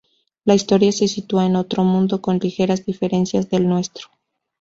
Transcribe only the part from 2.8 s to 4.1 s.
diferencias del nuestro.